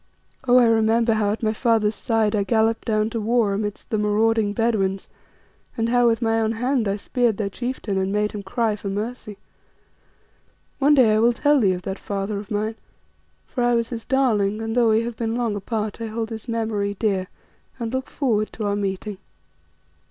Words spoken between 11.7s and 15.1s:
of that father of mine, for I was his darling, and though we